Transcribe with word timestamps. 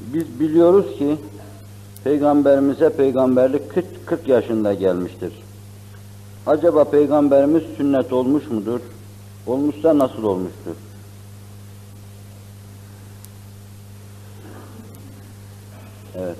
Biz 0.00 0.40
biliyoruz 0.40 0.98
ki 0.98 1.16
Peygamberimize 2.04 2.90
peygamberlik 2.90 3.70
40, 3.70 4.06
40 4.06 4.28
yaşında 4.28 4.74
gelmiştir. 4.74 5.32
Acaba 6.46 6.84
peygamberimiz 6.84 7.62
sünnet 7.76 8.12
olmuş 8.12 8.50
mudur? 8.50 8.80
Olmuşsa 9.46 9.98
nasıl 9.98 10.22
olmuştur? 10.22 10.74
Evet. 16.14 16.36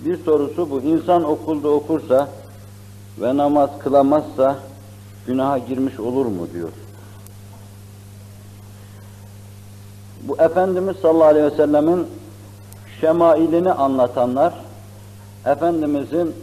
Bir 0.00 0.24
sorusu 0.24 0.70
bu. 0.70 0.80
İnsan 0.80 1.24
okulda 1.24 1.68
okursa 1.68 2.28
ve 3.20 3.36
namaz 3.36 3.70
kılamazsa 3.78 4.58
günaha 5.26 5.68
girmiş 5.68 6.00
olur 6.00 6.26
mu 6.26 6.48
diyor. 6.54 6.72
Bu 10.22 10.36
Efendimiz 10.38 10.96
sallallahu 10.96 11.24
aleyhi 11.24 11.46
ve 11.46 11.56
sellemin 11.56 12.06
şemailini 13.00 13.72
anlatanlar, 13.72 14.54
Efendimizin 15.46 16.34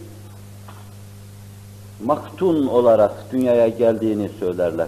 maktun 2.03 2.67
olarak 2.67 3.11
dünyaya 3.31 3.67
geldiğini 3.67 4.29
söylerler. 4.39 4.87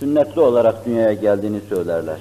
Sünnetli 0.00 0.40
olarak 0.40 0.86
dünyaya 0.86 1.12
geldiğini 1.12 1.60
söylerler. 1.68 2.18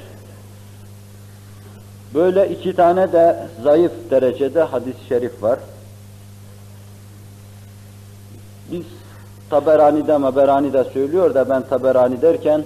Böyle 2.13 2.49
iki 2.49 2.75
tane 2.75 3.11
de 3.11 3.47
zayıf 3.63 3.91
derecede 4.11 4.61
hadis-i 4.61 5.07
şerif 5.07 5.43
var. 5.43 5.59
Biz 8.71 8.85
Taberani'de, 9.49 10.17
Maberani'de 10.17 10.83
söylüyor 10.83 11.33
da 11.33 11.49
ben 11.49 11.61
Taberani 11.61 12.21
derken 12.21 12.63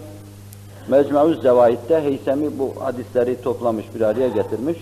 Mecmu'uz 0.88 1.42
Zevahid'de 1.42 2.02
Heysemi 2.02 2.60
bu 2.60 2.74
hadisleri 2.80 3.42
toplamış, 3.42 3.86
bir 3.96 4.02
araya 4.02 4.28
getirmiş. 4.28 4.78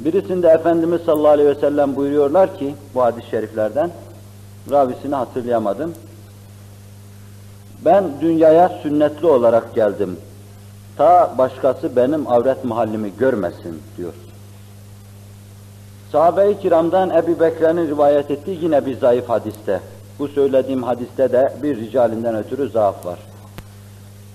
Birisinde 0.00 0.48
Efendimiz 0.48 1.00
sallallahu 1.02 1.28
aleyhi 1.28 1.48
ve 1.48 1.54
sellem 1.54 1.96
buyuruyorlar 1.96 2.58
ki 2.58 2.74
bu 2.94 3.02
hadis-i 3.02 3.30
şeriflerden, 3.30 3.90
ravisini 4.70 5.14
hatırlayamadım. 5.14 5.94
Ben 7.84 8.04
dünyaya 8.20 8.68
sünnetli 8.68 9.26
olarak 9.26 9.74
geldim. 9.74 10.16
Ta 10.96 11.34
başkası 11.38 11.96
benim 11.96 12.32
avret 12.32 12.64
mahallimi 12.64 13.12
görmesin 13.18 13.82
diyor. 13.96 14.12
Sahabe-i 16.12 16.58
kiramdan 16.58 17.10
Ebu 17.10 17.40
Bekir'in 17.40 17.88
rivayet 17.88 18.30
ettiği 18.30 18.58
yine 18.62 18.86
bir 18.86 18.98
zayıf 18.98 19.28
hadiste. 19.28 19.80
Bu 20.18 20.28
söylediğim 20.28 20.82
hadiste 20.82 21.32
de 21.32 21.52
bir 21.62 21.76
ricalinden 21.76 22.36
ötürü 22.36 22.70
zaaf 22.70 23.06
var. 23.06 23.18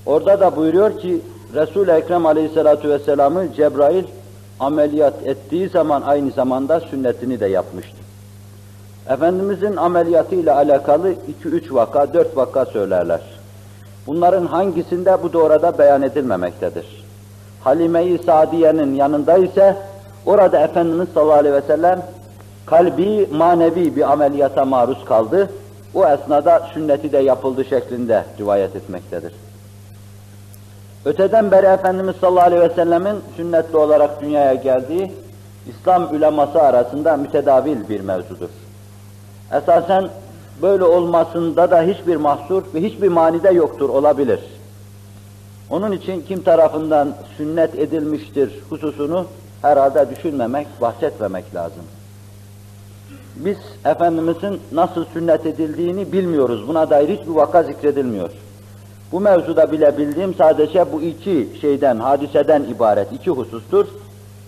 Orada 0.06 0.40
da 0.40 0.56
buyuruyor 0.56 1.00
ki 1.00 1.22
Resul-i 1.54 1.92
Ekrem 1.92 2.26
aleyhissalatu 2.26 2.90
vesselam'ı 2.90 3.54
Cebrail 3.54 4.04
ameliyat 4.62 5.28
ettiği 5.28 5.70
zaman 5.70 6.02
aynı 6.02 6.32
zamanda 6.32 6.80
sünnetini 6.80 7.40
de 7.40 7.48
yapmıştı. 7.48 7.98
Efendimizin 9.10 9.76
ameliyatı 9.76 10.36
ile 10.36 10.52
alakalı 10.52 11.12
iki 11.12 11.48
üç 11.48 11.72
vaka, 11.72 12.14
dört 12.14 12.38
vaka 12.38 12.66
söylerler. 12.66 13.22
Bunların 14.08 14.46
hangisinde 14.46 15.24
bu 15.24 15.34
da 15.34 15.38
orada 15.38 15.78
beyan 15.78 16.02
edilmemektedir. 16.02 17.06
Halime-i 17.64 18.18
Sadiye'nin 18.18 18.96
yanında 18.96 19.38
ise 19.38 19.78
orada 20.26 20.60
Efendimiz 20.60 21.10
sallallahu 21.14 21.40
aleyhi 21.40 21.56
ve 21.56 21.62
sellem 21.62 22.02
kalbi, 22.66 23.28
manevi 23.32 23.96
bir 23.96 24.12
ameliyata 24.12 24.66
maruz 24.66 25.06
kaldı. 25.06 25.50
O 25.94 26.08
esnada 26.08 26.70
sünneti 26.74 27.12
de 27.12 27.18
yapıldı 27.18 27.66
şeklinde 27.66 28.26
rivayet 28.40 28.76
etmektedir. 28.76 29.34
Öteden 31.06 31.52
beri 31.52 31.66
Efendimiz 31.66 32.16
sallallahu 32.16 32.46
aleyhi 32.46 32.62
ve 32.62 32.70
sellemin 32.70 33.16
sünnetli 33.36 33.78
olarak 33.78 34.22
dünyaya 34.22 34.54
geldiği 34.54 35.12
İslam 35.68 36.16
üleması 36.16 36.62
arasında 36.62 37.18
mütedavil 37.18 37.90
bir 37.90 38.00
mevzudur. 38.00 38.50
Esasen 39.52 40.10
böyle 40.62 40.84
olmasında 40.84 41.72
da 41.72 41.82
hiçbir 41.82 42.16
mahsur 42.16 42.64
ve 42.74 42.82
hiçbir 42.82 43.08
manide 43.08 43.50
yoktur, 43.50 43.90
olabilir. 43.90 44.40
Onun 45.70 45.92
için 45.92 46.22
kim 46.22 46.44
tarafından 46.44 47.14
sünnet 47.38 47.80
edilmiştir 47.80 48.52
hususunu 48.70 49.26
herhalde 49.62 50.16
düşünmemek, 50.16 50.68
bahsetmemek 50.82 51.56
lazım. 51.56 51.84
Biz 53.36 53.58
Efendimizin 53.86 54.62
nasıl 54.72 55.06
sünnet 55.06 55.46
edildiğini 55.46 56.12
bilmiyoruz. 56.12 56.68
Buna 56.68 56.90
dair 56.90 57.10
hiçbir 57.10 57.32
vaka 57.32 57.64
zikredilmiyor. 57.64 58.30
Bu 59.12 59.20
mevzuda 59.20 59.72
bile 59.72 59.98
bildiğim 59.98 60.34
sadece 60.34 60.94
bu 60.94 61.02
iki 61.02 61.48
şeyden, 61.62 61.98
hadiseden 62.00 62.64
ibaret 62.64 63.12
iki 63.12 63.30
husustur. 63.30 63.86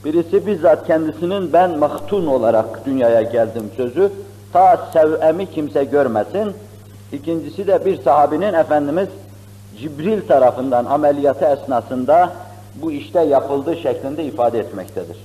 Birisi 0.05 0.47
bizzat 0.47 0.87
kendisinin 0.87 1.53
ben 1.53 1.77
mahtun 1.77 2.27
olarak 2.27 2.85
dünyaya 2.85 3.21
geldim 3.21 3.71
sözü, 3.77 4.11
ta 4.53 4.89
sev'emi 4.93 5.51
kimse 5.51 5.83
görmesin. 5.83 6.53
İkincisi 7.11 7.67
de 7.67 7.85
bir 7.85 8.01
sahabinin 8.01 8.53
Efendimiz 8.53 9.07
Cibril 9.79 10.27
tarafından 10.27 10.85
ameliyatı 10.85 11.45
esnasında 11.45 12.33
bu 12.75 12.91
işte 12.91 13.21
yapıldığı 13.21 13.75
şeklinde 13.75 14.23
ifade 14.23 14.59
etmektedir. 14.59 15.17